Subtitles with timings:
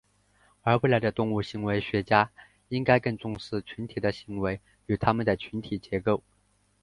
[0.63, 2.31] 而未来的动物行为学家
[2.69, 6.23] 应该更重视群体的行为与它们的群体结构。